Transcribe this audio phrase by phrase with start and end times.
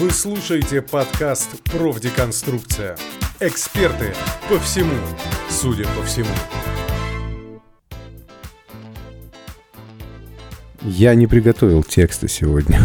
[0.00, 2.96] Вы слушаете подкаст «Профдеконструкция».
[3.38, 4.14] Эксперты
[4.48, 4.94] по всему,
[5.50, 6.30] судя по всему.
[10.80, 12.80] Я не приготовил текста сегодня.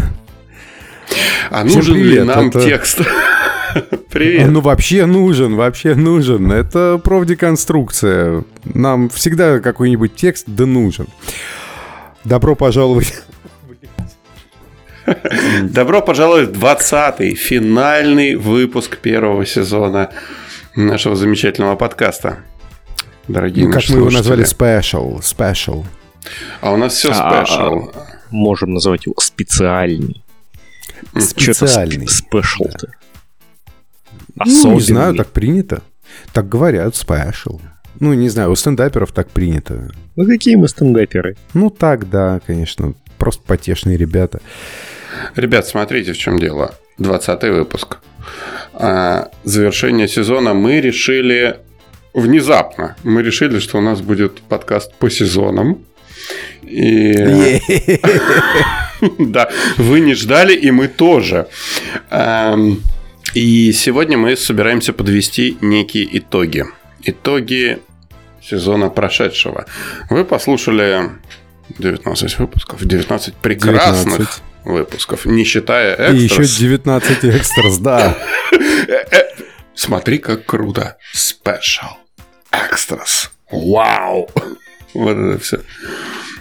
[1.52, 2.62] А нужен привет, ли нам это...
[2.62, 3.00] текст?
[4.12, 4.52] Привет.
[4.52, 6.52] Ну, вообще нужен, вообще нужен.
[6.52, 8.44] Это профдеконструкция.
[8.66, 11.08] Нам всегда какой-нибудь текст да нужен.
[12.26, 13.14] Добро пожаловать
[15.64, 20.12] Добро пожаловать в 20-й финальный выпуск первого сезона
[20.76, 22.40] нашего замечательного подкаста.
[23.28, 25.86] Дорогие ну, Как мы его назвали, special, special.
[26.62, 27.92] А у нас все а, special.
[27.94, 30.24] А, можем назвать его специальный.
[31.18, 32.08] Специальный.
[32.08, 32.90] Special.
[34.36, 35.82] Ну, не знаю, так принято.
[36.34, 37.62] Так говорят, special.
[38.00, 39.92] Ну, не знаю, у стендаперов так принято.
[40.16, 41.38] Ну, какие мы стендаперы?
[41.54, 42.94] Ну, так, да, конечно.
[43.18, 44.42] Просто потешные ребята.
[45.36, 46.76] Ребят, смотрите, в чем дело.
[46.98, 47.98] 20 выпуск.
[48.74, 51.58] А, завершение сезона мы решили
[52.14, 52.96] внезапно.
[53.04, 55.86] Мы решили, что у нас будет подкаст по сезонам.
[56.64, 57.60] И...
[59.20, 61.48] Да, вы не ждали, и мы тоже.
[63.34, 66.66] И сегодня мы собираемся подвести некие итоги.
[67.04, 67.80] Итоги
[68.42, 69.66] сезона прошедшего.
[70.10, 71.10] Вы послушали
[71.80, 76.16] 19 выпусков, 19 прекрасных 19 выпусков, не считая экстрас.
[76.16, 78.18] И еще 19 экстрас, да.
[79.74, 80.98] Смотри, как круто.
[81.14, 81.98] Special.
[82.52, 83.32] Экстрас.
[83.52, 84.30] Вау.
[84.94, 85.60] Вот это все.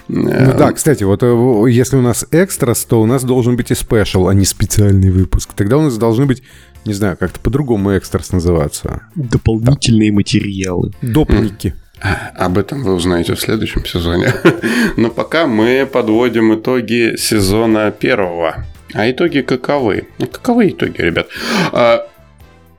[0.07, 3.75] Ну да, кстати, вот э, если у нас экстрас, то у нас должен быть и
[3.75, 5.53] спешл, а не специальный выпуск.
[5.55, 6.43] Тогда у нас должны быть,
[6.85, 9.01] не знаю, как-то по-другому экстрас называться.
[9.15, 10.15] Дополнительные да.
[10.15, 10.91] материалы.
[11.01, 11.73] Допники.
[12.01, 14.33] Об этом вы узнаете в следующем сезоне.
[14.97, 18.65] Но пока мы подводим итоги сезона первого.
[18.93, 20.07] А итоги каковы?
[20.19, 21.27] Ну, каковы итоги, ребят?
[21.71, 22.07] А,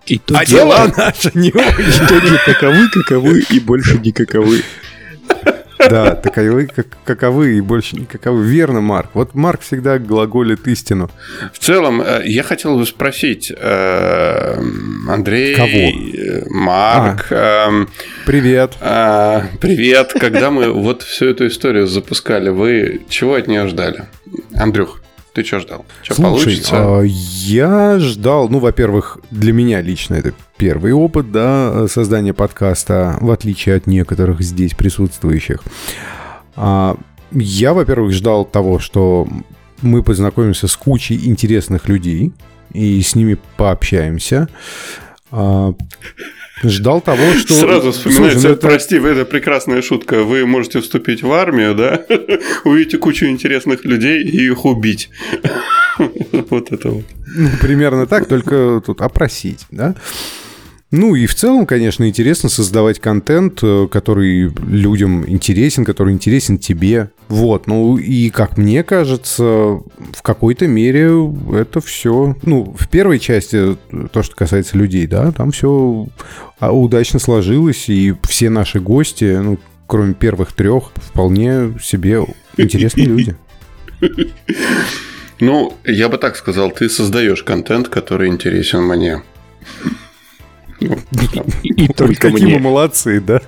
[0.06, 4.62] итоги а дела наши не Итоги таковы, каковы и больше не каковы.
[5.88, 8.44] Да, таковы, как, каковы и больше не каковы.
[8.44, 9.10] Верно, Марк.
[9.14, 11.10] Вот Марк всегда глаголит истину.
[11.52, 14.60] В целом, э, я хотел бы спросить, э,
[15.08, 15.68] Андрей, Кого?
[15.68, 17.26] Э, Марк.
[17.30, 17.88] А, эм,
[18.24, 18.74] привет.
[19.60, 20.12] Привет.
[20.18, 24.04] Когда мы вот всю эту историю запускали, вы чего от нее ждали?
[24.54, 25.00] Андрюх,
[25.36, 25.84] ты что ждал?
[26.02, 26.76] Что Слушай, получится?
[26.76, 33.30] А, я ждал, ну, во-первых, для меня лично это первый опыт, да, создания подкаста, в
[33.30, 35.62] отличие от некоторых здесь присутствующих.
[36.56, 36.96] А,
[37.32, 39.28] я, во-первых, ждал того, что
[39.82, 42.32] мы познакомимся с кучей интересных людей
[42.72, 44.48] и с ними пообщаемся.
[45.30, 45.74] А,
[46.62, 47.54] ждал того, что...
[47.54, 48.66] Сразу вспоминается, Слушай, ну это...
[48.66, 50.22] прости, это прекрасная шутка.
[50.22, 52.04] Вы можете вступить в армию, да,
[52.64, 55.10] увидите кучу интересных людей и их убить.
[56.50, 57.04] Вот это вот.
[57.26, 59.94] Ну, примерно так, только тут опросить, да.
[60.92, 67.10] Ну и в целом, конечно, интересно создавать контент, э, который людям интересен, который интересен тебе.
[67.28, 71.10] Вот, ну и как мне кажется, в какой-то мере
[71.52, 73.76] это все, ну, в первой части,
[74.12, 76.06] то, что касается людей, да, там все
[76.60, 79.58] а, удачно сложилось, и все наши гости, ну,
[79.88, 82.24] кроме первых трех, вполне себе
[82.56, 83.36] интересные люди.
[85.40, 89.22] Ну, я бы так сказал, ты создаешь контент, который интересен мне.
[90.80, 93.40] И только Какие мы молодцы, да?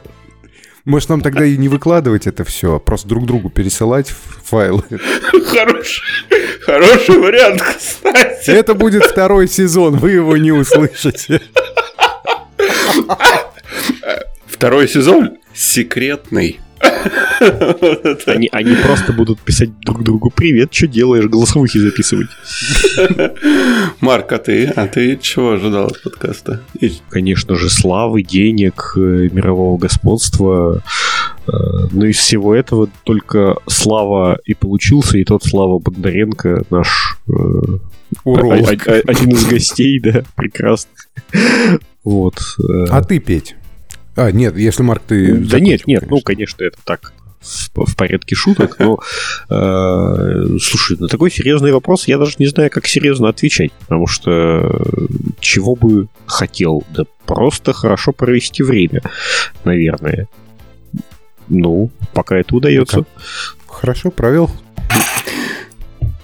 [0.85, 4.83] Может, нам тогда и не выкладывать это все, а просто друг другу пересылать файлы.
[5.47, 6.03] Хороший,
[6.63, 8.51] хороший вариант, кстати.
[8.51, 11.43] Это будет второй сезон, вы его не услышите.
[14.47, 16.59] Второй сезон секретный.
[18.27, 22.29] Они, они просто будут писать друг другу «Привет, что делаешь?» Голосовухи записывать.
[24.01, 24.67] Марк, а ты?
[24.67, 26.63] А ты чего ожидал от подкаста?
[27.11, 30.83] Конечно же, славы, денег, э, мирового господства.
[31.47, 31.51] Э,
[31.93, 37.33] ну, из всего этого только Слава и получился, и тот Слава Бондаренко, наш э,
[38.25, 38.89] Уролог.
[38.89, 40.91] один из гостей, да, прекрасно.
[42.05, 42.41] Вот.
[42.91, 43.58] А ты, Петь?
[44.19, 45.33] А, нет, если Марк, ты...
[45.33, 46.09] Да закончил, нет, нет, конечно.
[46.17, 48.99] ну, конечно, это так, в, в порядке шуток, но,
[49.49, 54.83] э, слушай, на такой серьезный вопрос я даже не знаю, как серьезно отвечать, потому что
[55.39, 59.03] чего бы хотел, да просто хорошо провести время,
[59.65, 60.27] наверное.
[61.49, 63.05] Ну, пока это удается.
[63.69, 64.51] Хорошо провел.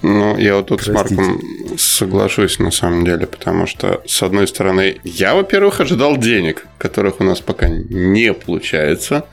[0.06, 1.14] Ну, я вот тут Простите.
[1.14, 6.66] с Марком соглашусь на самом деле, потому что, с одной стороны, я, во-первых, ожидал денег,
[6.76, 9.24] которых у нас пока не получается.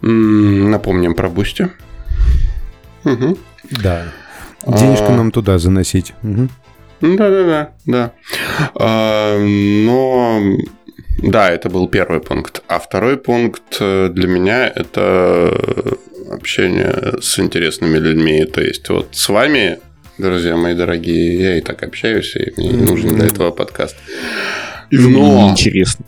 [0.00, 1.72] Напомним про Бусти.
[3.02, 3.36] Угу.
[3.82, 4.04] Да.
[4.64, 5.16] Денежку а...
[5.16, 6.14] нам туда заносить.
[6.22, 6.48] Угу.
[7.00, 8.12] Да-да-да, да.
[8.76, 10.40] А, но
[11.18, 12.62] да, это был первый пункт.
[12.68, 15.96] А второй пункт э, для меня это
[16.30, 18.44] общение с интересными людьми.
[18.44, 19.78] То есть вот с вами,
[20.18, 23.96] друзья мои дорогие, я и так общаюсь, и мне не нужен для этого подкаст.
[24.90, 25.50] Но...
[25.50, 26.04] Интересно.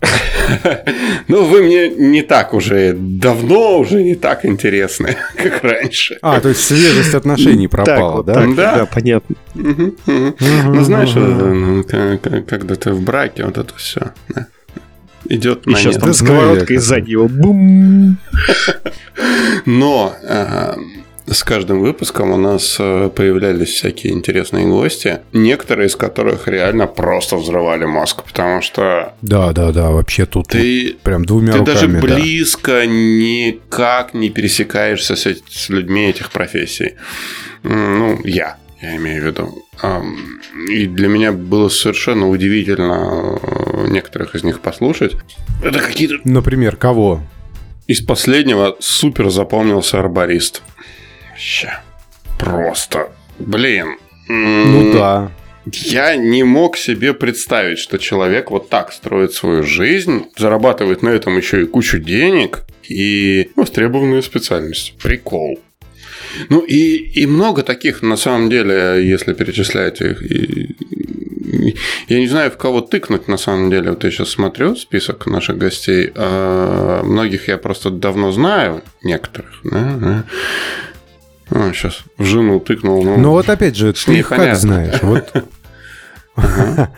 [1.28, 6.18] Ну, вы мне не так уже, давно уже не так интересны, как раньше.
[6.22, 8.46] А, то есть свежесть отношений пропала, да?
[8.46, 9.36] Да, понятно.
[9.54, 14.12] Ну, знаешь, э, когда ты в браке, вот это все
[15.28, 17.28] идет на сейчас там сковородка из заднего.
[17.28, 18.18] Бум!
[19.66, 20.74] Но э,
[21.30, 27.36] с каждым выпуском у нас э, появлялись всякие интересные гости, некоторые из которых реально просто
[27.36, 29.14] взрывали мозг, потому что...
[29.22, 31.74] Да, да, да, вообще тут ты, прям двумя ты руками.
[31.74, 32.86] даже близко да.
[32.86, 36.94] никак не пересекаешься с, с людьми этих профессий.
[37.62, 39.64] Ну, я, я имею в виду.
[40.70, 45.16] И для меня было совершенно удивительно э, некоторых из них послушать.
[45.62, 46.16] Это какие-то...
[46.24, 47.22] Например, кого?
[47.86, 50.62] Из последнего супер запомнился арборист.
[51.38, 51.72] Вообще.
[52.36, 53.12] Просто.
[53.38, 53.96] Блин.
[54.28, 55.30] Ну да.
[55.66, 61.36] Я не мог себе представить, что человек вот так строит свою жизнь, зарабатывает на этом
[61.36, 64.94] еще и кучу денег и востребованную специальность.
[65.00, 65.60] Прикол.
[66.48, 70.20] Ну и, и много таких, на самом деле, если перечислять их.
[70.22, 70.74] И,
[71.52, 71.76] и,
[72.08, 73.90] я не знаю, в кого тыкнуть, на самом деле.
[73.90, 76.10] Вот я сейчас смотрю список наших гостей.
[76.16, 79.60] А многих я просто давно знаю, некоторых.
[79.62, 80.24] Да, да.
[81.50, 83.02] А, сейчас в жену тыкнул.
[83.02, 85.02] Ну, ну вот опять же, ты их как знаешь?
[85.02, 85.32] Вот.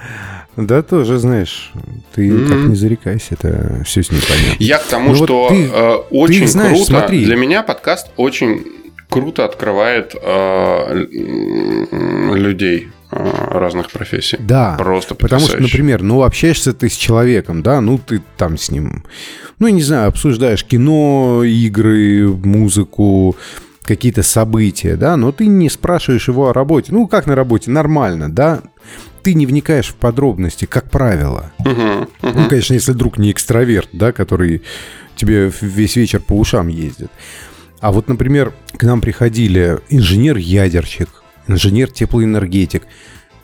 [0.57, 1.73] Да, тоже знаешь,
[2.15, 2.69] ты mm-hmm.
[2.69, 4.63] не зарекайся, это все с ним понятно.
[4.63, 6.91] Я к тому, ну, что вот ты, э, очень ты знаешь, круто.
[6.91, 7.25] Смотри.
[7.25, 8.67] Для меня подкаст очень
[9.09, 11.07] круто открывает э,
[12.35, 14.39] людей э, разных профессий.
[14.41, 14.77] Да.
[14.77, 19.05] Просто Потому что, например, ну, общаешься ты с человеком, да, ну, ты там с ним,
[19.61, 23.37] ну, не знаю, обсуждаешь кино, игры, музыку,
[23.83, 26.93] какие-то события, да, но ты не спрашиваешь его о работе.
[26.93, 27.71] Ну, как на работе?
[27.71, 28.61] Нормально, да?
[29.23, 31.53] Ты не вникаешь в подробности, как правило.
[31.65, 32.33] Uh-huh, uh-huh.
[32.35, 34.63] Ну, конечно, если друг не экстраверт, да, который
[35.17, 37.11] тебе весь вечер по ушам ездит.
[37.81, 41.09] А вот, например, к нам приходили инженер-ядерщик,
[41.49, 42.83] инженер-теплоэнергетик.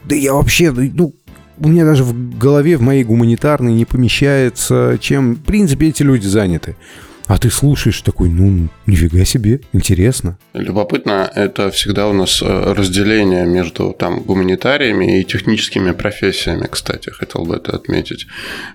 [0.05, 1.15] Да я вообще, ну,
[1.59, 6.27] у меня даже в голове, в моей гуманитарной не помещается, чем, в принципе, эти люди
[6.27, 6.77] заняты.
[7.27, 10.39] А ты слушаешь такой, ну, нифига себе, интересно.
[10.55, 17.45] Любопытно, это всегда у нас э, разделение между там гуманитариями и техническими профессиями, кстати, хотел
[17.45, 18.29] бы это отметить.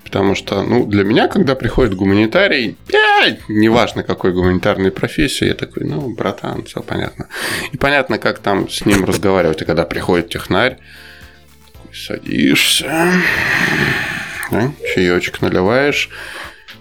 [0.03, 5.85] Потому что, ну, для меня, когда приходит гуманитарий, я, неважно какой гуманитарной профессии, я такой,
[5.85, 7.27] ну, братан, все понятно.
[7.71, 9.61] И понятно, как там с ним разговаривать.
[9.61, 10.77] И когда приходит технарь,
[11.93, 13.13] садишься,
[14.51, 16.09] да, чаечек наливаешь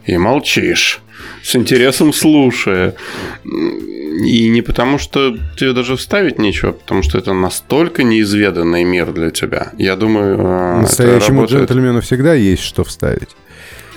[0.04, 1.00] и молчишь
[1.42, 2.94] с интересом слушая.
[3.34, 9.12] И не потому, что тебе даже вставить нечего, а потому что это настолько неизведанный мир
[9.12, 9.72] для тебя.
[9.78, 11.70] Я думаю, э, Настоящему работает...
[11.70, 13.30] джентльмену всегда есть что вставить.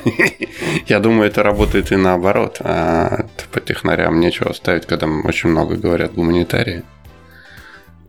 [0.87, 2.57] Я думаю, это работает и наоборот.
[2.59, 6.83] А по технарям нечего ставить, когда очень много говорят гуманитарии.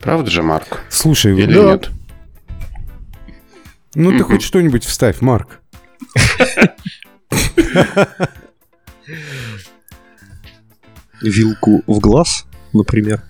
[0.00, 0.82] Правда же, Марк?
[0.90, 1.72] Слушай, Или да.
[1.72, 1.90] нет?
[3.94, 5.60] Ну, ты хоть что-нибудь вставь, Марк.
[11.22, 13.22] Вилку в глаз, например.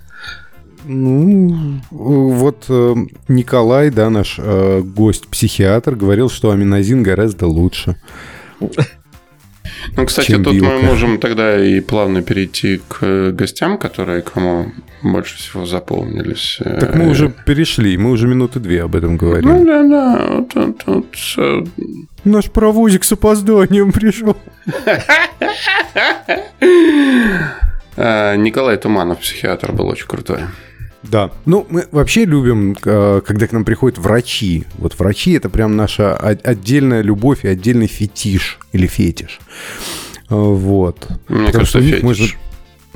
[0.87, 2.95] Ну, вот э,
[3.29, 7.97] Николай, да, наш э, гость-психиатр, говорил, что аминозин гораздо лучше.
[9.97, 10.71] Ну, кстати, тут вилка.
[10.71, 14.73] мы можем тогда и плавно перейти к э, гостям, которые кому
[15.03, 16.59] больше всего заполнились.
[16.59, 19.47] Так мы уже перешли, мы уже минуты две об этом говорили.
[19.47, 20.45] Ну да, да.
[20.53, 21.65] Тут, тут, э,
[22.25, 24.37] Наш паровозик с опозданием пришел.
[27.97, 30.41] Э, Николай Туманов, психиатр, был очень крутой.
[31.11, 31.31] Да.
[31.45, 34.65] Ну, мы вообще любим, когда к нам приходят врачи.
[34.79, 39.41] Вот врачи это прям наша отдельная любовь и отдельный фетиш или фетиш.
[40.29, 41.09] Вот.
[41.29, 42.03] Мне Потому кажется, что фетиш.
[42.03, 42.27] Можно...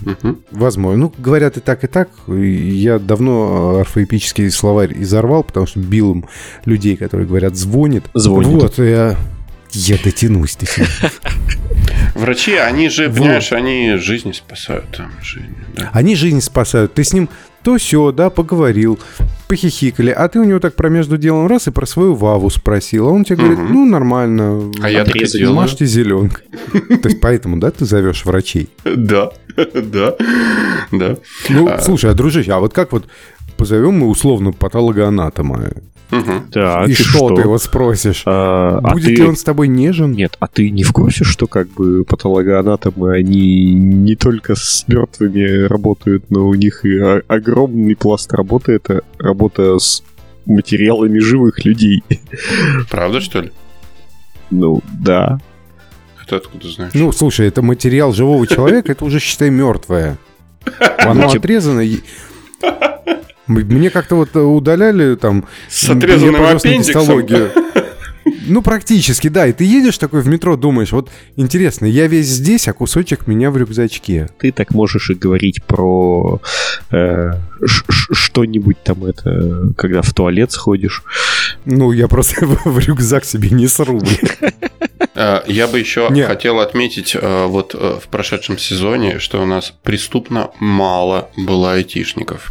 [0.00, 0.38] Угу.
[0.52, 0.98] Возможно.
[0.98, 2.08] Ну, говорят и так, и так.
[2.28, 6.26] Я давно орфоэпический словарь изорвал, потому что бил им
[6.64, 8.04] людей, которые говорят «звонит».
[8.14, 8.62] Звонит.
[8.62, 9.16] Вот, я,
[9.72, 10.56] я дотянусь.
[12.14, 14.86] Врачи, они же, понимаешь, они жизни спасают.
[14.96, 15.10] Там,
[15.76, 15.90] да.
[15.92, 16.94] Они жизнь спасают.
[16.94, 17.28] Ты с ним
[17.62, 18.98] то все, да, поговорил,
[19.48, 23.08] похихикали, а ты у него так про между делом раз и про свою Ваву спросил,
[23.08, 24.70] а он тебе говорит, ну, нормально.
[24.80, 25.56] А я так и делаю.
[25.56, 26.44] Мажьте зеленкой.
[26.72, 28.68] То есть поэтому, да, ты зовешь врачей?
[28.84, 30.14] Да, да,
[30.92, 31.16] да.
[31.48, 33.06] Ну, а слушай, а дружище, а вот как вот
[33.56, 35.70] позовем мы условно патологоанатома
[36.10, 36.50] Мгм.
[36.50, 38.22] Так, и что, ты его спросишь?
[38.24, 40.12] А, а Будет ты- ли он с тобой нежен?
[40.12, 45.66] Нет, а ты не в курсе, что как бы патологоанатомы, они не только с мертвыми
[45.66, 46.98] работают, но у них и
[47.28, 50.02] огромный пласт работы это работа с
[50.46, 52.02] материалами живых людей.
[52.90, 53.52] Правда, что ли?
[54.50, 55.38] Ну, да.
[56.26, 56.92] Ты откуда знаешь?
[56.94, 60.16] Ну, слушай, это материал живого человека, это уже, считай, мертвое.
[60.98, 61.82] Оно Ну, отрезано.
[63.48, 65.46] Мне как-то вот удаляли там...
[65.68, 67.26] С отрезанным аппендиксом.
[68.46, 69.46] Ну, практически, да.
[69.46, 73.50] И ты едешь такой в метро, думаешь, вот интересно, я весь здесь, а кусочек меня
[73.50, 74.28] в рюкзачке.
[74.38, 76.40] Ты так можешь и говорить про
[76.90, 77.32] э,
[77.64, 81.02] что-нибудь там это, когда в туалет сходишь.
[81.64, 84.00] Ну, я просто в в рюкзак себе не сру.
[85.20, 86.22] Э, Я бы еще Не.
[86.26, 92.50] хотел отметить э, вот э, в прошедшем сезоне, что у нас преступно мало было айтишников.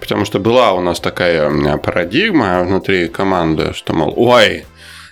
[0.00, 4.64] Потому что была у нас такая парадигма внутри команды, что, мол, ой,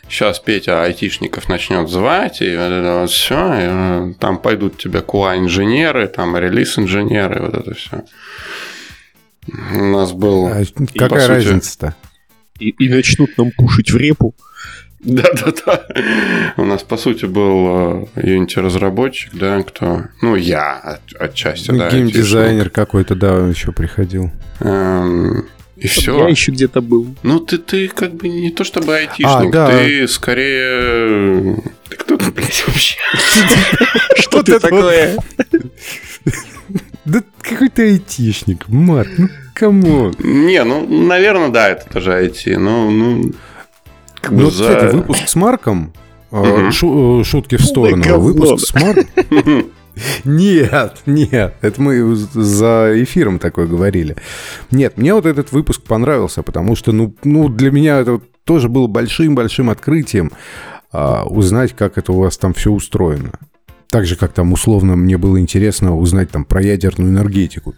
[0.09, 6.37] сейчас Петя айтишников начнет звать, и вот это вот все, там пойдут тебе QA-инженеры, там
[6.37, 8.05] релиз-инженеры, вот это все.
[9.75, 10.47] У нас был...
[10.47, 10.63] А
[10.97, 11.95] Какая сути- разница-то?
[12.61, 14.37] И, и начнут нам пушить в репу.
[15.13, 15.85] Да-да-да.
[16.57, 20.05] У нас, по сути, был э, Unity-разработчик, да, кто...
[20.21, 21.91] Ну, я от- отчасти, да.
[21.91, 24.31] Геймдизайнер какой-то, да, еще приходил.
[24.61, 25.41] Эм,
[25.77, 26.29] И Я все.
[26.29, 27.17] еще где-то был.
[27.25, 29.67] Ну, ты, ты как бы не то чтобы айтишник, А, да.
[29.71, 31.57] ты скорее...
[31.89, 32.97] Ты кто ты, блядь, вообще?
[34.19, 35.17] Что ты такое?
[37.05, 40.15] Да какой ты айтишник, Марк, ну come on.
[40.21, 42.57] Не, ну, наверное, да, это тоже IT.
[42.57, 43.33] Ну, ну...
[44.23, 45.93] Как бы Ну, за- кстати, выпуск с Марком,
[46.71, 49.05] шу- э, шутки в сторону, выпуск с Марком...
[50.25, 54.17] Нет, нет, это мы за эфиром такое говорили.
[54.71, 58.87] Нет, мне вот этот выпуск понравился, потому что, ну, ну для меня это тоже было
[58.87, 60.33] большим-большим открытием
[60.93, 63.33] а, узнать, как это у вас там все устроено.
[63.91, 67.75] Так же, как там условно мне было интересно узнать там про ядерную энергетику.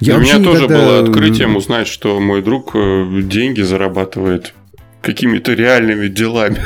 [0.00, 4.54] Для вообще меня тоже никогда- было открытием узнать, что мой друг э, деньги зарабатывает
[5.02, 6.64] какими-то реальными делами.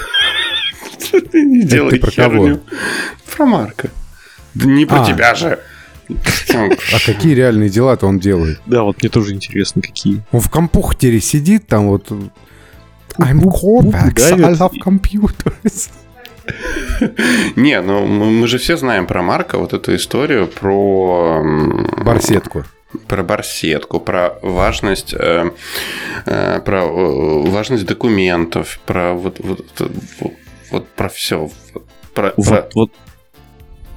[1.33, 2.61] Не делай херню.
[3.37, 3.91] Про Марка.
[4.55, 5.07] Да не про А.
[5.07, 5.59] тебя же.
[6.55, 8.61] А какие реальные дела-то он делает?
[8.67, 10.23] Да, вот мне тоже интересно, какие.
[10.31, 12.11] Он в компьютере сидит, там вот...
[13.19, 15.91] I'm Cortex, I love computers.
[17.57, 21.43] Не, ну мы же все знаем про Марка вот эту историю про...
[22.05, 22.65] Барсетку.
[23.09, 25.51] Про барсетку, про важность, э,
[26.27, 29.67] э, про э, важность документов, про вот, вот,
[30.21, 30.33] вот,
[30.71, 31.51] вот про все.
[32.15, 32.91] Про, про- Вот,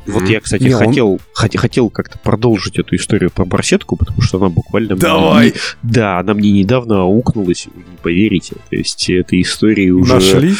[0.06, 4.22] вот, я, кстати, Не, он- хотел, хот- хотел как-то продолжить эту историю про барсетку, потому
[4.22, 4.94] что она буквально...
[4.96, 5.54] мне- Давай.
[5.84, 8.56] да, она мне недавно аукнулась, вы не поверите.
[8.70, 10.14] То есть этой истории уже...
[10.16, 10.54] Нашли?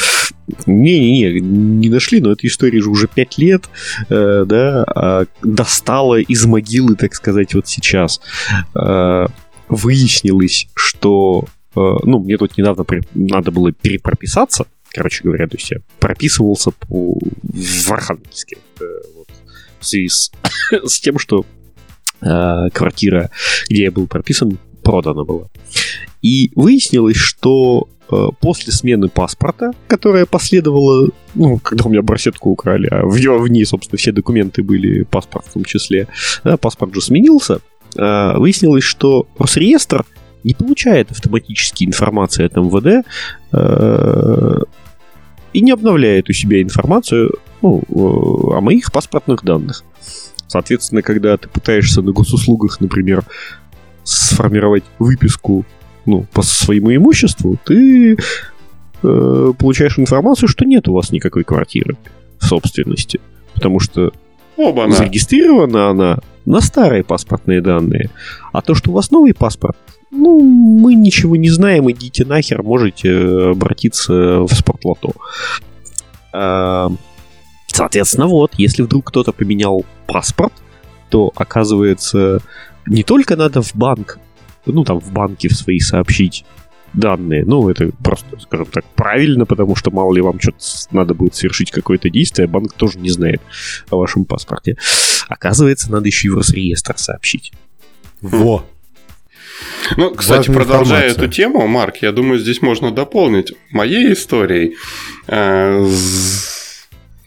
[0.68, 3.64] Не-не-не, не нашли, но этой истории же уже пять лет,
[4.10, 8.22] э, да, а достала из могилы, так сказать, вот сейчас.
[8.76, 9.28] Э,
[9.70, 15.72] выяснилось, что, э, ну, мне тут недавно при- надо было перепрописаться, короче говоря, то есть
[15.72, 18.84] я прописывался по, в Архангельске, э,
[19.80, 20.32] в связи с,
[20.84, 21.46] с тем, что
[22.22, 23.30] э, квартира,
[23.70, 25.48] где я был прописан, продана была.
[26.22, 32.88] И выяснилось, что э, после смены паспорта, которая последовала, ну, когда у меня барсетку украли,
[32.88, 36.08] а в, в ней, собственно, все документы были, паспорт в том числе,
[36.44, 37.60] да, паспорт же сменился,
[37.98, 40.06] э, выяснилось, что Росреестр
[40.44, 43.08] не получает автоматически информации от МВД
[43.52, 44.60] э,
[45.56, 47.32] и не обновляет у себя информацию
[47.62, 49.86] ну, э, о моих паспортных данных.
[50.48, 53.24] Соответственно, когда ты пытаешься на госуслугах, например,
[54.04, 55.66] сформировать выписку
[56.06, 58.18] ну, по своему имуществу, ты
[59.02, 61.96] э, получаешь информацию, что нет у вас никакой квартиры
[62.38, 63.22] в собственности.
[63.54, 64.12] Потому что
[64.58, 64.94] Оба-на.
[64.94, 68.10] зарегистрирована она на старые паспортные данные.
[68.52, 69.78] А то, что у вас новый паспорт,
[70.16, 75.12] ну, мы ничего не знаем, идите нахер, можете э, обратиться в спортлото.
[76.34, 76.92] А,
[77.76, 80.54] Соответственно, вот, если вдруг кто-то поменял паспорт,
[81.10, 82.40] то, оказывается,
[82.86, 84.18] не только надо в банк,
[84.66, 86.46] ну, там, в банке в свои сообщить
[86.94, 90.60] данные, ну, это просто, скажем так, правильно, потому что, мало ли, вам что-то
[90.92, 93.42] надо будет совершить какое-то действие, а банк тоже не знает
[93.90, 94.78] о вашем паспорте.
[95.28, 97.52] Оказывается, надо еще и в Росреестр сообщить.
[98.22, 98.64] Во.
[99.98, 101.24] Ну, кстати, Важная продолжая информация.
[101.26, 104.76] эту тему, Марк, я думаю, здесь можно дополнить моей историей
[105.28, 105.86] э,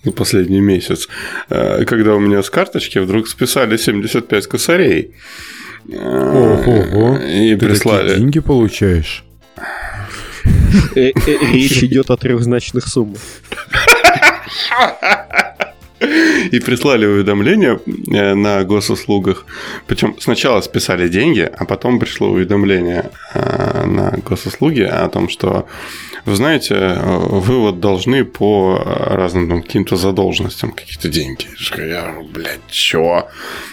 [0.04, 1.08] за последний месяц,
[1.50, 5.14] э, когда у меня с карточки вдруг списали 75 косарей.
[5.90, 7.18] Э, Ого.
[7.18, 8.02] И Ты прислали.
[8.08, 9.24] такие деньги получаешь?
[10.94, 13.20] Речь идет о трехзначных суммах.
[16.52, 19.46] И прислали уведомление э, на госуслугах.
[19.86, 25.66] Причем сначала списали деньги, а потом пришло уведомление э, на госуслуги о том, что
[26.24, 31.46] вы знаете, э, вы вот должны по разным там, каким-то задолженностям какие-то деньги.
[31.76, 33.28] Я, блядь, чё?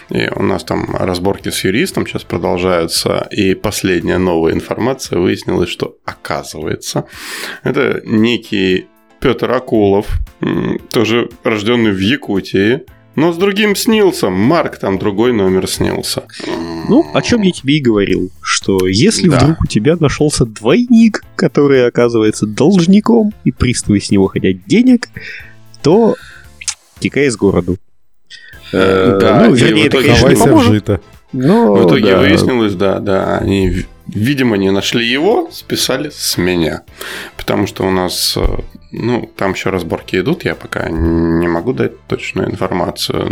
[0.10, 5.98] И у нас там разборки с юристом сейчас продолжаются, и последняя новая информация выяснилась, что
[6.06, 7.06] оказывается,
[7.64, 8.88] это некий
[9.20, 10.08] Петр Акулов,
[10.90, 12.82] тоже рожденный в Якутии,
[13.16, 14.30] но с другим снился.
[14.30, 16.24] Марк там другой номер снился.
[16.90, 19.40] Ну, о чем я тебе и говорил, что если да.
[19.40, 25.10] вдруг у тебя нашелся двойник, который оказывается должником, и приставы с него хотят денег,
[25.82, 26.16] то
[27.00, 27.78] текай из городу.
[28.74, 31.02] Э, да, ну, вернее, это, конечно, не поможет.
[31.32, 32.20] Но, в итоге да.
[32.20, 36.84] выяснилось, да, да, они, видимо, не нашли его, списали с меня.
[37.38, 38.46] Потому что у нас э,
[38.92, 43.30] ну, там еще разборки идут, я пока не могу дать точную информацию.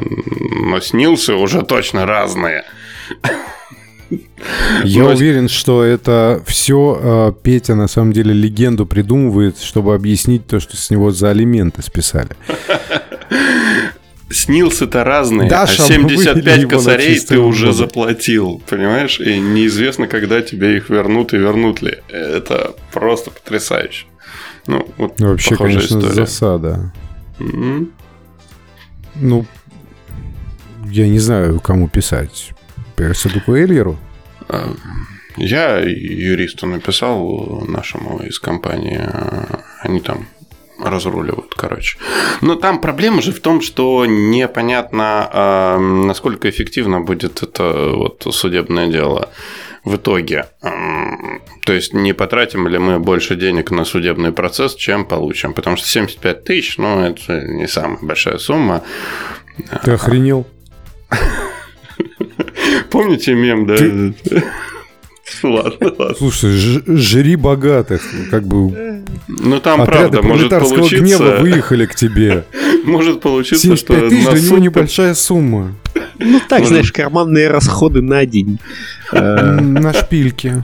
[0.65, 2.65] Но снился уже точно разные.
[4.83, 10.59] Я уверен, что это все э, Петя на самом деле легенду придумывает, чтобы объяснить то,
[10.59, 12.29] что с него за алименты списали.
[14.33, 19.19] Снился-то разные, Даша, а 75 косарей ты уже заплатил, понимаешь?
[19.19, 21.99] И неизвестно, когда тебе их вернут и вернут ли.
[22.09, 24.07] Это просто потрясающе.
[24.67, 26.13] Ну, вот ну, Вообще, конечно, история.
[26.13, 26.93] засада.
[27.39, 27.91] Mm-hmm.
[29.15, 29.45] Ну,
[30.85, 32.51] я не знаю, кому писать.
[32.95, 33.97] Персиду Куэльеру?
[34.47, 34.73] А,
[35.37, 39.01] я юристу написал нашему из компании.
[39.81, 40.27] Они там
[40.83, 41.97] разруливают, короче.
[42.41, 49.29] Но там проблема же в том, что непонятно, насколько эффективно будет это вот судебное дело
[49.83, 50.45] в итоге.
[51.65, 55.53] То есть не потратим ли мы больше денег на судебный процесс, чем получим.
[55.53, 58.83] Потому что 75 тысяч, ну, это не самая большая сумма.
[59.83, 60.47] Ты охренел?
[62.89, 63.77] Помните мем, да?
[63.77, 64.13] Ты...
[65.43, 66.15] Ладно, ладно.
[66.17, 66.51] Слушай,
[66.85, 69.03] жри богатых, как бы...
[69.27, 70.97] Ну там правда может получиться...
[70.97, 72.45] гнева выехали к тебе.
[72.83, 74.09] Может получиться, что...
[74.09, 75.73] тысяч для него небольшая сумма.
[76.19, 78.59] Ну так, знаешь, карманные расходы на день.
[79.13, 80.63] Э, на шпильке.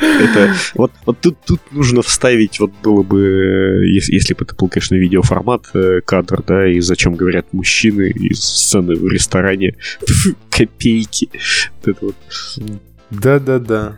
[0.00, 4.68] Это вот, вот тут, тут нужно вставить, вот было бы, если, если бы это был,
[4.68, 9.74] конечно, видеоформат, э, кадр, да, и зачем говорят мужчины из сцены в ресторане
[10.50, 11.28] копейки.
[11.84, 12.16] Вот это вот.
[13.10, 13.96] Да-да-да.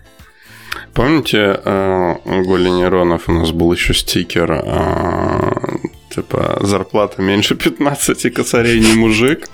[0.94, 5.76] Помните, э, у Голи Нейронов у нас был еще стикер, э,
[6.10, 9.46] типа, зарплата меньше 15 косарей не мужик?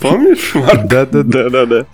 [0.00, 0.86] Помнишь, Марк?
[0.86, 1.66] Да-да-да.
[1.66, 1.86] да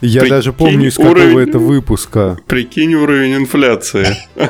[0.00, 1.48] Я Прикинь даже помню, из какого уровень...
[1.48, 2.38] это выпуска.
[2.46, 4.16] Прикинь уровень инфляции.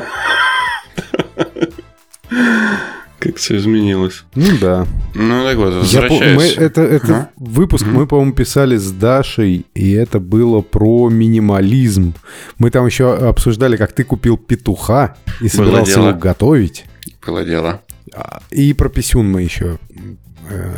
[3.18, 4.24] Как все изменилось.
[4.34, 4.86] Ну да.
[5.14, 6.20] Ну так вот, возвращаясь.
[6.20, 7.30] Я, мы, это это ага.
[7.36, 7.96] выпуск угу.
[7.96, 12.14] мы, по-моему, писали с Дашей, и это было про минимализм.
[12.58, 16.84] Мы там еще обсуждали, как ты купил петуха и собирался его готовить.
[17.26, 17.82] Было дело.
[18.14, 19.78] А, и про писюн мы еще
[20.48, 20.74] Э,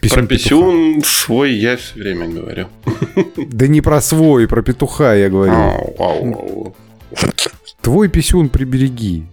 [0.00, 1.08] писюн про писюн петуха.
[1.08, 2.68] свой я все время говорю.
[3.36, 5.52] Да не про свой, про петуха я говорю.
[5.52, 6.76] Ау, ау, ау.
[7.80, 9.24] Твой писюн прибереги.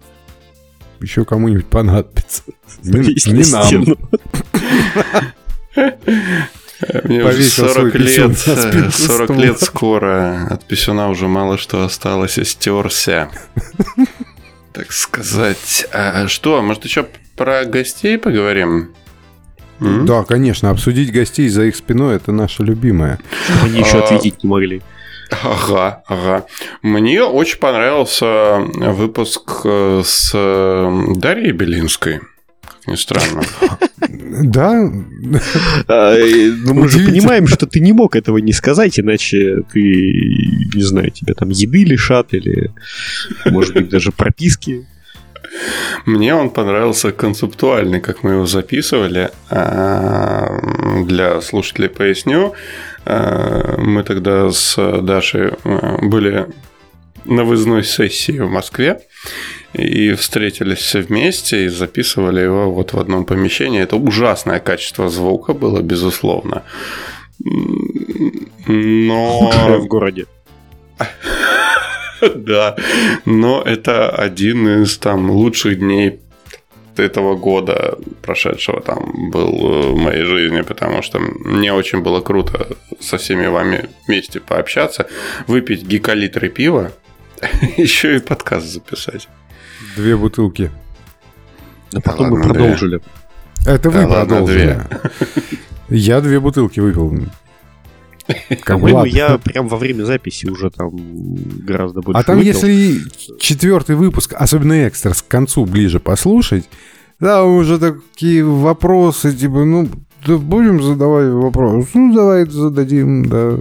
[1.02, 2.44] Еще кому-нибудь понадобится.
[2.84, 3.98] Не, не нам.
[7.04, 10.48] Мне уже 40 лет, 40 лет скоро.
[10.50, 13.30] От писюна уже мало что осталось и стерся.
[14.74, 15.86] Так сказать.
[15.92, 18.92] А что, может еще про гостей поговорим?
[19.82, 23.20] Да, конечно, обсудить гостей за их спиной это наше любимое.
[23.64, 24.82] Они еще а, ответить не могли.
[25.32, 26.46] Ага, ага.
[26.82, 32.20] Мне очень понравился выпуск э, с э, Дарьей Белинской.
[32.62, 33.42] Как ни странно.
[34.44, 34.92] Да.
[35.88, 39.80] А, ну, мы же понимаем, что ты не мог этого не сказать, иначе ты,
[40.74, 42.72] не знаю, тебя там еды лишат или,
[43.46, 44.88] может быть, даже прописки.
[46.06, 49.30] Мне он понравился концептуальный, как мы его записывали.
[49.50, 50.50] А,
[51.06, 52.54] для слушателей поясню.
[53.06, 56.48] А, мы тогда с Дашей а, были
[57.26, 59.02] на выездной сессии в Москве
[59.74, 63.82] и встретились все вместе и записывали его вот в одном помещении.
[63.82, 66.64] Это ужасное качество звука было, безусловно.
[68.68, 69.52] Но...
[69.80, 70.26] В городе.
[72.36, 72.76] Да,
[73.26, 76.21] но это один из там лучших дней
[77.02, 82.78] этого года, прошедшего там, был э, в моей жизни, потому что мне очень было круто
[83.00, 85.08] со всеми вами вместе пообщаться,
[85.48, 86.92] выпить гикалитры пива,
[87.78, 89.28] еще и подкаст записать.
[89.96, 90.72] Две бутылки.
[91.94, 92.54] А потом ладно, мы две.
[92.54, 93.02] продолжили.
[93.68, 94.80] Это вы Да ладно, продолжили.
[95.90, 97.28] Я две бутылки выпил.
[98.64, 99.10] Как бы ладно.
[99.10, 100.92] я прям во время записи уже там
[101.66, 102.52] гораздо больше А там, выпил.
[102.52, 103.00] если
[103.40, 106.68] четвертый выпуск, особенно экстра, к концу ближе послушать,
[107.20, 109.88] да, уже такие вопросы, типа, ну,
[110.26, 111.88] да будем задавать вопрос.
[111.94, 113.58] Ну, давай зададим, да.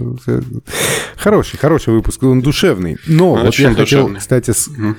[1.15, 2.97] Хороший, хороший выпуск, он душевный.
[3.07, 4.19] Но вот Очень я хотел, душевный.
[4.19, 4.97] кстати, с- Мгм.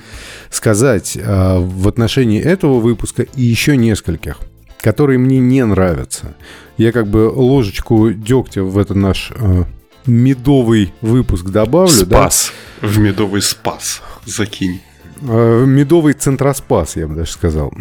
[0.49, 4.37] сказать а, в отношении этого выпуска и еще нескольких,
[4.83, 6.35] которые мне не нравятся.
[6.77, 9.63] Я как бы ложечку дегтя в этот наш а,
[10.05, 12.05] медовый выпуск добавлю.
[12.05, 12.29] да.
[12.29, 12.51] Спас.
[12.81, 14.01] В медовый спас.
[14.25, 14.81] Закинь.
[15.21, 17.73] Э, Медовый центроспас, я бы даже сказал.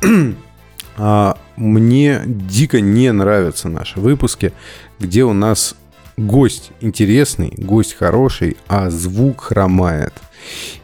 [0.98, 4.52] А, Мне дико не нравятся наши выпуски,
[5.00, 5.74] где у нас
[6.18, 10.12] гость интересный, гость хороший, а звук хромает.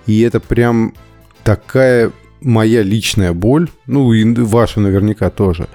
[0.07, 0.94] И это прям
[1.44, 5.68] такая моя личная боль, ну и ваша наверняка тоже.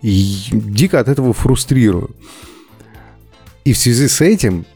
[0.00, 2.10] И дико от этого фрустрирую.
[3.64, 4.66] И в связи с этим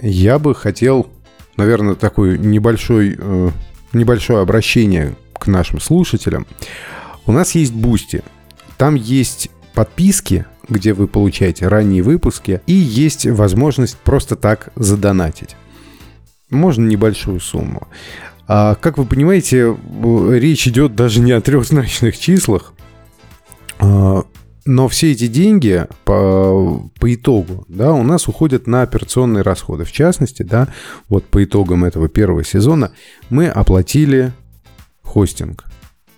[0.00, 1.08] я бы хотел,
[1.56, 3.50] наверное, такой небольшой, э,
[3.92, 6.46] небольшое обращение к нашим слушателям.
[7.26, 8.22] У нас есть Бусти.
[8.76, 15.56] Там есть подписки, где вы получаете ранние выпуски, и есть возможность просто так задонатить.
[16.50, 17.86] Можно небольшую сумму.
[18.46, 19.76] А, как вы понимаете,
[20.30, 22.74] речь идет даже не о трехзначных числах.
[23.78, 24.24] А,
[24.64, 29.84] но все эти деньги по, по итогу, да, у нас уходят на операционные расходы.
[29.84, 30.68] В частности, да,
[31.08, 32.92] вот по итогам этого первого сезона
[33.30, 34.32] мы оплатили
[35.02, 35.64] хостинг.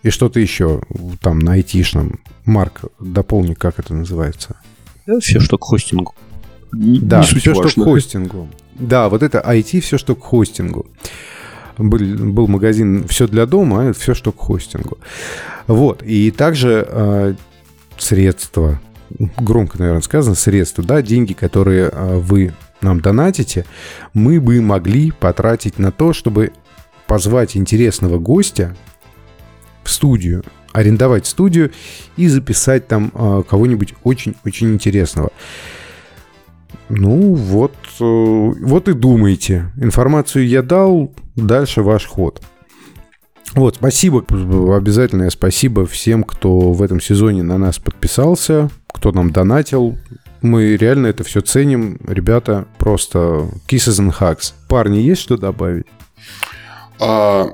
[0.03, 0.83] И что-то еще
[1.23, 2.21] там на айтишном.
[2.45, 4.57] Марк, дополни, как это называется.
[5.07, 6.15] Да, все, что к хостингу.
[6.73, 7.85] Не- Да, не все, что к важно.
[7.85, 8.49] хостингу.
[8.75, 10.87] Да, вот это IT, все, что к хостингу.
[11.79, 14.99] Был, был магазин «Все для дома», а все, что к хостингу.
[15.67, 17.35] Вот, и также э,
[17.97, 18.81] средства,
[19.39, 23.65] громко, наверное, сказано, средства, да, деньги, которые э, вы нам донатите,
[24.13, 26.53] мы бы могли потратить на то, чтобы
[27.07, 28.77] позвать интересного гостя
[29.83, 31.73] в студию, арендовать студию
[32.17, 35.31] и записать там э, кого-нибудь очень-очень интересного.
[36.89, 39.73] Ну, вот, э, вот и думайте.
[39.77, 42.43] Информацию я дал, дальше ваш ход.
[43.55, 44.25] Вот, спасибо,
[44.75, 49.97] обязательное спасибо всем, кто в этом сезоне на нас подписался, кто нам донатил.
[50.43, 51.99] Мы реально это все ценим.
[52.07, 54.53] Ребята, просто kisses and hugs.
[54.69, 55.87] Парни, есть что добавить?
[57.01, 57.47] А,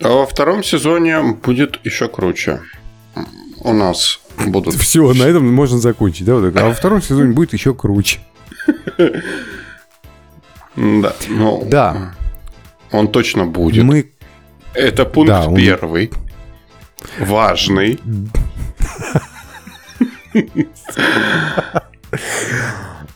[0.00, 2.60] а во втором сезоне будет еще круче.
[3.60, 4.74] У нас будут...
[4.74, 6.24] Все, на этом можно закончить.
[6.24, 6.62] Да, вот так.
[6.62, 8.20] А во втором сезоне будет еще круче.
[10.76, 12.14] Да, ну, Да,
[12.92, 13.84] он точно будет.
[13.84, 14.10] мы...
[14.74, 16.10] Это пункт Да, он- первый.
[17.18, 17.98] Важный.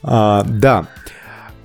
[0.02, 0.86] А, да,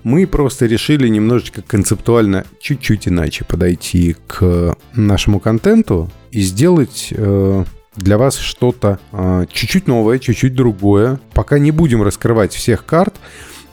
[0.03, 8.17] мы просто решили немножечко концептуально чуть-чуть иначе подойти к нашему контенту и сделать э, для
[8.17, 11.19] вас что-то э, чуть-чуть новое, чуть-чуть другое.
[11.33, 13.15] Пока не будем раскрывать всех карт,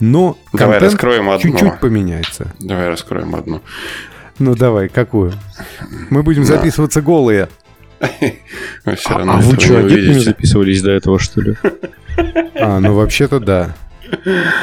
[0.01, 1.51] но Давай контент раскроем одну.
[1.51, 2.53] чуть-чуть поменяется.
[2.61, 3.63] Давай раскроем одну.
[4.39, 5.33] Ну давай, какую?
[6.11, 6.49] Мы будем Да.
[6.57, 7.49] записываться голые.
[8.85, 11.57] Вы все А, равно а вы что, не отдельно не записывались до этого, что ли?
[12.57, 13.75] А, ну вообще-то да.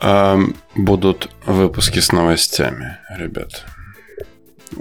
[0.00, 0.38] А,
[0.74, 3.64] Будут выпуски с новостями, ребят.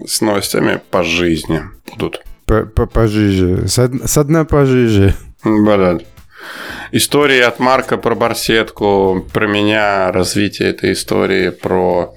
[0.07, 2.23] С новостями по жизни будут.
[2.45, 3.67] П- п- Пожиже.
[3.67, 5.13] Со Со дна пожиже.
[5.45, 5.99] Да.
[6.95, 12.13] Истории от Марка про барсетку, про меня, развитие этой истории, про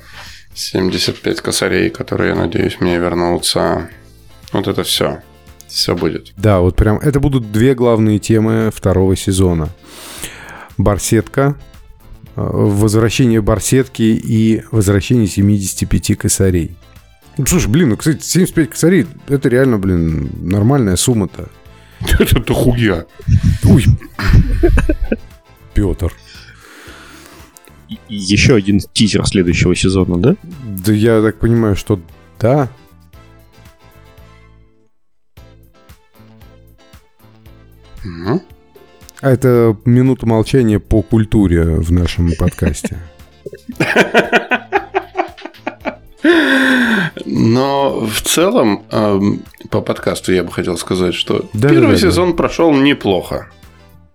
[0.53, 3.89] 75 косарей, которые, я надеюсь, мне вернутся.
[4.53, 5.23] Вот это все.
[5.67, 6.35] Все будет.
[6.37, 9.71] Да, вот прям это будут две главные темы второго сезона.
[10.77, 11.57] Барсетка,
[12.37, 16.77] э, возвращение барсетки и возвращение 75 косарей.
[17.47, 21.49] Слушай, блин, ну, кстати, 75 косарей, это реально, блин, нормальная сумма-то.
[22.19, 23.07] Это дохуя.
[23.65, 23.85] Ой.
[25.75, 26.13] Петр.
[28.09, 30.37] Еще один тизер следующего сезона, да?
[30.65, 32.01] Да я так понимаю, что
[32.41, 32.69] да.
[39.23, 42.99] А это минута молчания по культуре в нашем подкасте.
[47.27, 51.99] Но в целом эм, по подкасту я бы хотел сказать, что Да, первый да, да,
[51.99, 53.49] сезон прошел неплохо.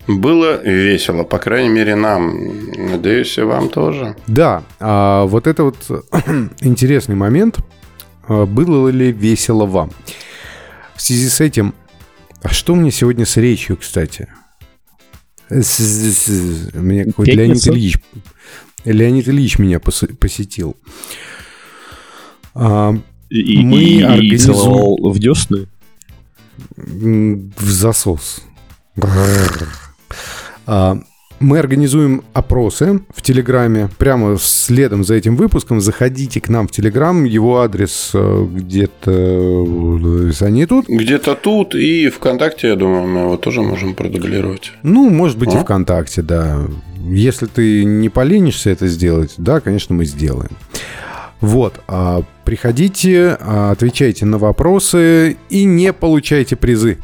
[0.07, 2.71] Было весело, по крайней мере, нам.
[2.89, 4.15] Надеюсь, и вам тоже.
[4.27, 5.77] Да, а вот это вот
[6.61, 7.59] интересный момент.
[8.27, 9.91] А, Было ли весело вам?
[10.95, 11.73] в связи с этим...
[12.43, 14.27] А что мне сегодня с речью, кстати?
[15.49, 17.97] Мне какой-то Леонид Ильич...
[18.85, 20.77] Леонид Ильич меня посетил.
[22.53, 22.93] А,
[23.29, 25.11] и, мы и, организуем...
[25.11, 25.67] в десны?
[26.75, 28.41] В засос.
[30.67, 30.99] А,
[31.41, 33.89] мы организуем опросы в Телеграме.
[33.97, 37.23] Прямо следом за этим выпуском заходите к нам в Телеграм.
[37.23, 39.11] Его адрес э, где-то...
[39.11, 40.87] Э, они тут?
[40.87, 41.73] Где-то тут.
[41.73, 44.71] И ВКонтакте, я думаю, мы его тоже можем продублировать.
[44.83, 45.57] Ну, может быть, а?
[45.57, 46.61] и ВКонтакте, да.
[46.99, 50.51] Если ты не поленишься это сделать, да, конечно, мы сделаем.
[51.39, 56.97] Вот, а приходите, а, отвечайте на вопросы и не получайте призы.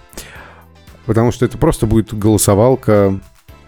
[1.05, 3.17] Потому что это просто будет голосовалка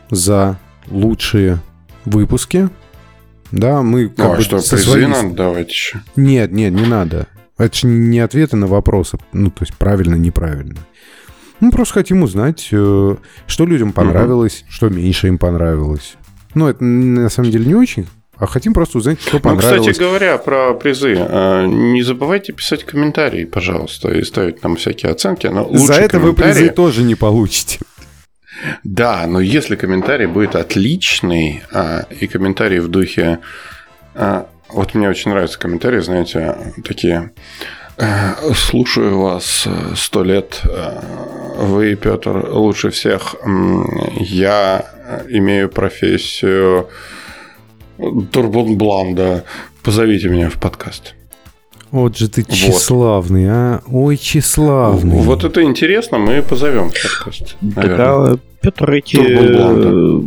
[0.10, 1.62] за лучшие
[2.04, 2.68] выпуски.
[3.54, 5.06] Да, мы как ну, а бы что, со призы своей...
[5.06, 6.02] надо давать еще?
[6.18, 7.28] Нет, нет, не надо.
[7.58, 9.18] Это же не ответы на вопросы.
[9.32, 10.80] Ну, то есть правильно, неправильно.
[11.62, 13.16] Мы просто хотим узнать, э,
[13.48, 14.72] что людям понравилось, угу.
[14.74, 16.18] что меньше им понравилось.
[16.56, 18.06] Ну, это на самом деле не очень
[18.40, 19.86] а хотим просто узнать, что понравилось.
[19.86, 21.14] Ну, кстати говоря, про призы.
[21.18, 25.48] Э, не забывайте писать комментарии, пожалуйста, и ставить нам всякие оценки.
[25.48, 27.80] Но За это вы призы тоже не получите.
[28.84, 33.40] Да, но если комментарий будет отличный, а, и комментарий в духе...
[34.16, 37.32] А, вот мне очень нравятся комментарии, знаете, такие...
[37.98, 40.62] «Э, слушаю вас сто лет.
[40.64, 41.02] Э,
[41.58, 43.36] вы, Петр, лучше всех.
[44.16, 44.86] Я
[45.28, 46.88] имею профессию
[48.32, 49.46] Турбонбланда.
[49.84, 51.16] Позовите меня в подкаст.
[51.92, 53.52] Вот же ты тщеславный, вот.
[53.52, 53.82] а?
[53.88, 55.22] Ой, тщеславный.
[55.22, 57.56] Вот это интересно, мы позовем в подкаст.
[57.76, 60.22] Тогда Петр эти э,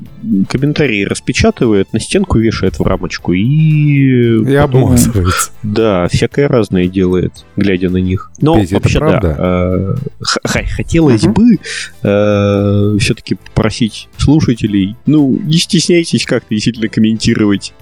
[0.49, 4.43] комментарии распечатывает, на стенку вешает в рамочку и...
[4.51, 5.51] И обмазывается.
[5.63, 8.31] Да, всякое разное делает, глядя на них.
[8.41, 9.99] Но Петя, вообще, это правда?
[10.19, 10.61] да.
[10.61, 11.35] Э, хотелось угу.
[11.35, 11.59] бы
[12.03, 17.75] э, все-таки попросить слушателей, ну, не стесняйтесь как-то действительно комментировать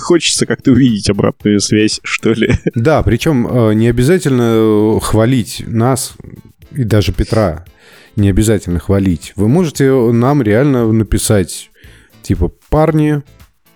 [0.00, 2.50] хочется как-то увидеть обратную связь, что ли.
[2.74, 6.14] Да, причем э, не обязательно хвалить нас
[6.72, 7.64] и даже Петра.
[8.16, 9.32] Не обязательно хвалить.
[9.36, 11.70] Вы можете нам реально написать,
[12.22, 13.22] типа, парни,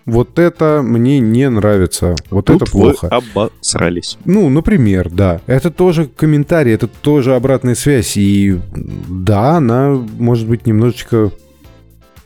[0.09, 3.11] вот это мне не нравится, вот Тут это плохо.
[3.11, 4.16] Вы обосрались.
[4.24, 5.42] Ну, например, да.
[5.46, 8.16] Это тоже комментарий, это тоже обратная связь.
[8.16, 11.31] И да, она может быть немножечко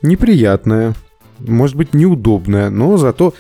[0.01, 0.95] неприятная,
[1.41, 3.35] может быть неудобная, но зато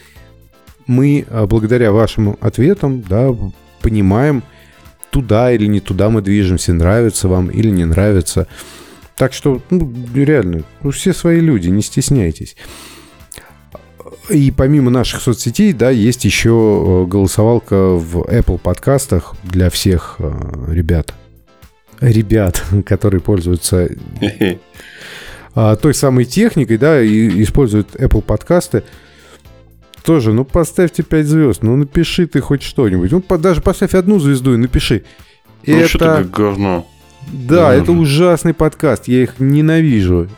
[0.86, 3.30] мы а, благодаря вашим ответам да,
[3.80, 4.42] понимаем,
[5.10, 8.46] туда или не туда мы движемся, нравится вам или не нравится.
[9.16, 12.56] Так что, ну, реально, ну, все свои люди, не стесняйтесь.
[14.30, 20.16] И помимо наших соцсетей, да, есть еще голосовалка в Apple подкастах для всех
[20.68, 21.12] ребят.
[22.00, 23.88] Ребят, которые пользуются
[25.54, 28.84] а, той самой техникой, да, и используют Apple подкасты,
[30.02, 33.10] тоже, ну поставьте 5 звезд, ну напиши ты хоть что-нибудь.
[33.10, 35.04] Ну даже поставь одну звезду и напиши.
[35.66, 35.88] Ну это...
[35.88, 36.86] что говно.
[37.32, 37.82] Да, говно.
[37.82, 40.28] это ужасный подкаст, я их ненавижу.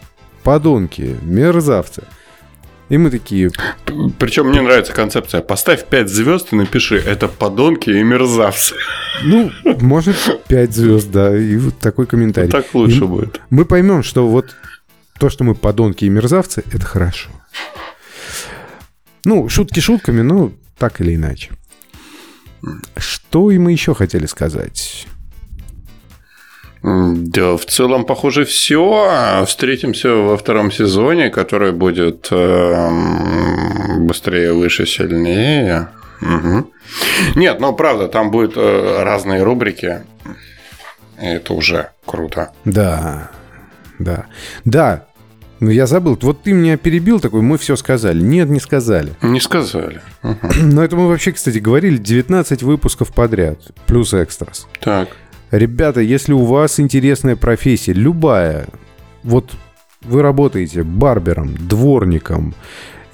[0.42, 2.04] Подонки, мерзавцы.
[2.90, 3.50] И мы такие...
[4.18, 5.40] Причем мне нравится концепция.
[5.40, 8.74] Поставь 5 звезд и напиши, это подонки и мерзавцы.
[9.22, 9.50] Ну,
[9.80, 10.16] может,
[10.48, 12.50] 5 звезд, да, и вот такой комментарий.
[12.50, 13.40] Так лучше и будет.
[13.48, 14.54] Мы поймем, что вот
[15.18, 17.30] то, что мы подонки и мерзавцы, это хорошо.
[19.24, 21.50] Ну, шутки шутками, но так или иначе.
[22.96, 25.06] Что и мы еще хотели сказать?
[26.82, 29.44] Да, в целом, похоже, все.
[29.46, 32.90] Встретимся во втором сезоне, который будет э,
[34.00, 35.88] быстрее, выше, сильнее.
[36.20, 36.70] Угу.
[37.36, 40.02] Нет, ну правда, там будут э, разные рубрики.
[41.18, 42.52] И это уже круто.
[42.66, 43.30] Да,
[43.98, 44.26] да.
[44.66, 45.06] Да,
[45.64, 46.18] ну, я забыл.
[46.20, 48.20] Вот ты меня перебил такой, мы все сказали.
[48.20, 49.14] Нет, не сказали.
[49.22, 50.02] Не сказали.
[50.22, 50.48] Угу.
[50.62, 53.58] Но это мы вообще, кстати, говорили 19 выпусков подряд.
[53.86, 54.68] Плюс экстрас.
[54.80, 55.08] Так.
[55.50, 58.66] Ребята, если у вас интересная профессия, любая,
[59.22, 59.52] вот
[60.02, 62.54] вы работаете барбером, дворником,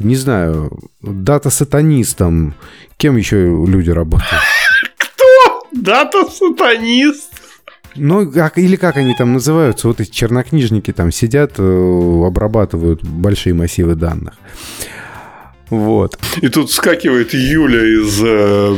[0.01, 2.55] не знаю, дата-сатанистом,
[2.97, 4.43] кем еще люди работают?
[4.99, 5.69] Кто?
[5.71, 7.30] Дата-сатанист?
[7.97, 13.55] Ну, как, или как они там называются, вот эти чернокнижники там сидят, э, обрабатывают большие
[13.55, 14.35] массивы данных.
[15.71, 16.19] Вот.
[16.41, 18.77] И тут скакивает Юля из, э,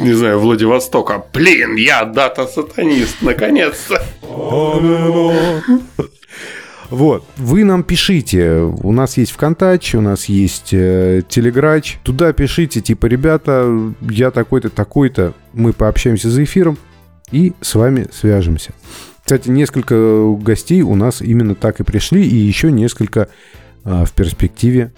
[0.00, 1.24] не знаю, Владивостока.
[1.32, 4.04] Блин, я дата-сатанист, наконец-то.
[6.90, 12.82] Вот, вы нам пишите, у нас есть ВКонтакте, у нас есть э, Телеграч, туда пишите,
[12.82, 16.78] типа, ребята, я такой-то, такой-то, мы пообщаемся за эфиром,
[17.30, 18.72] и с вами свяжемся.
[19.22, 19.94] Кстати, несколько
[20.38, 23.28] гостей у нас именно так и пришли, и еще несколько
[23.84, 24.92] а, в перспективе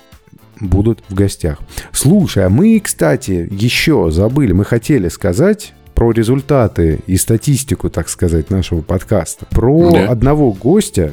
[0.60, 1.58] будут в гостях.
[1.92, 8.50] Слушай, а мы, кстати, еще забыли, мы хотели сказать про результаты и статистику, так сказать,
[8.50, 9.46] нашего подкаста.
[9.50, 10.08] Про Да.
[10.08, 11.12] одного гостя,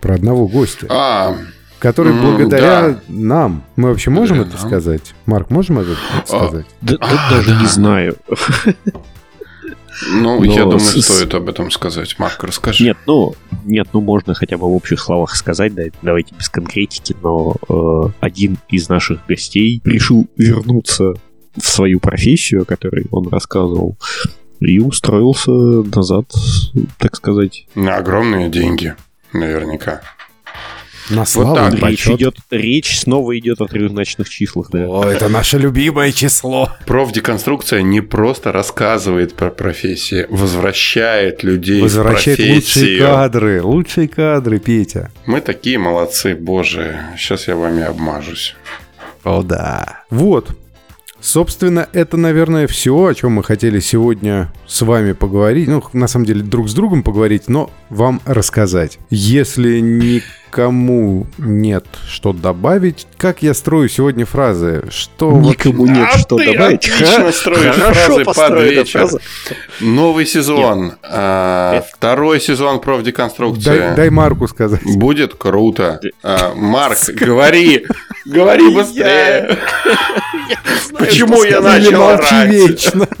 [0.00, 1.36] про одного гостя, А,
[1.78, 3.00] который м, благодаря да.
[3.08, 4.70] нам, мы вообще можем Благодаря это нам.
[4.82, 5.14] сказать?
[5.26, 6.66] Марк, можем это А, сказать?
[6.80, 7.60] Да, да А, даже да.
[7.60, 8.16] не знаю.
[10.10, 12.18] Ну, Но я думаю, с- стоит об этом сказать.
[12.18, 12.84] Марк, расскажи.
[12.84, 17.14] Нет, ну, нет, ну можно хотя бы в общих словах сказать, да, давайте без конкретики,
[17.22, 21.14] но э, один из наших гостей решил вернуться
[21.56, 23.96] в свою профессию, о которой он рассказывал,
[24.60, 26.26] и устроился назад,
[26.98, 27.66] так сказать.
[27.74, 28.94] На огромные деньги,
[29.32, 30.00] наверняка.
[31.10, 34.86] На славу так, и Речь идет, речь снова идет о трехзначных числах, да.
[34.86, 36.70] О, это наше любимое число.
[36.86, 42.98] Профдеконструкция не просто рассказывает про профессии, возвращает людей Возвращает в лучшие профессию.
[43.00, 45.10] кадры, лучшие кадры, Петя.
[45.26, 47.00] Мы такие молодцы, боже.
[47.16, 48.54] Сейчас я вами обмажусь.
[49.24, 50.04] О, да.
[50.10, 50.56] Вот.
[51.20, 55.68] Собственно, это, наверное, все, о чем мы хотели сегодня с вами поговорить.
[55.68, 58.98] Ну, на самом деле, друг с другом поговорить, но вам рассказать.
[59.08, 59.78] Если
[60.52, 64.84] никому нет что добавить, как я строю сегодня фразы?
[64.90, 66.86] Что вот- Никому нет А что ты добавить.
[66.88, 68.98] отлично строишь Хорошо фразы под вечер.
[69.00, 69.18] фраза.
[69.80, 70.92] Новый сезон.
[71.02, 71.82] а.
[71.94, 73.64] Второй сезон профдеконструкции.
[73.64, 74.82] дай, дай Марку сказать.
[74.96, 76.00] Будет круто.
[76.22, 77.86] А, Марк, говори,
[78.26, 79.58] говори быстрее.
[80.98, 82.50] Почему я начал молчи орать?
[82.50, 83.08] вечно.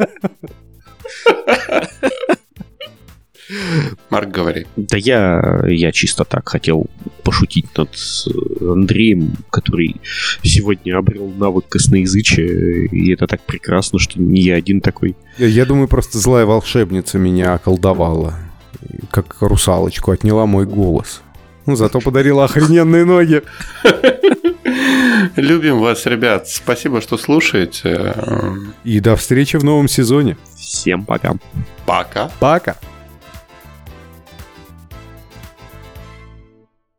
[4.10, 4.66] Марк, говори.
[4.76, 6.86] Да я, я чисто так хотел
[7.22, 7.90] пошутить над
[8.60, 9.96] Андреем, который
[10.42, 15.16] сегодня обрел навык косноязычия, и это так прекрасно, что не я один такой.
[15.38, 18.34] Я, я думаю, просто злая волшебница меня околдовала.
[19.10, 21.22] Как русалочку отняла мой голос.
[21.66, 23.42] Ну, зато подарила охрененные ноги.
[25.36, 26.48] Любим вас, ребят.
[26.48, 28.14] Спасибо, что слушаете.
[28.84, 30.36] И до встречи в новом сезоне.
[30.56, 31.34] Всем пока.
[31.86, 32.30] Пока.
[32.40, 32.76] Пока.